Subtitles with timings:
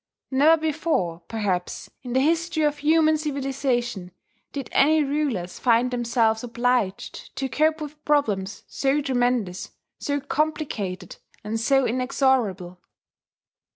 [0.31, 4.09] Never before, perhaps, in the history of human civilization,
[4.51, 9.69] did any rulers find themselves obliged to cope with problems so tremendous,
[9.99, 12.79] so complicated, and so inexorable.